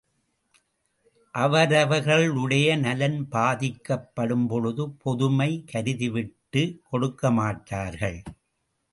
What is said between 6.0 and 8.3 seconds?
விட்டுக் கொடுக்க மாட்டார்கள்!